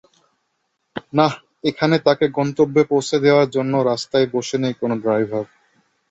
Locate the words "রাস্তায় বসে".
3.81-4.57